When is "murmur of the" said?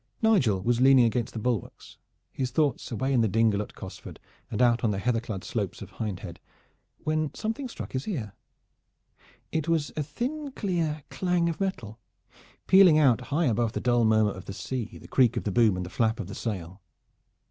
14.03-14.53